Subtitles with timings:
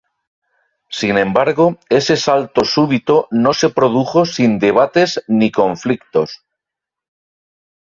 [0.89, 6.43] Sin embargo ese salto súbito no se produjo sin debates ni conflictos.